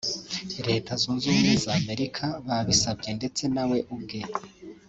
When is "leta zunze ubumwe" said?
0.69-1.53